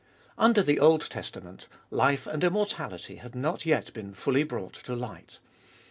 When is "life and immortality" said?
1.91-3.17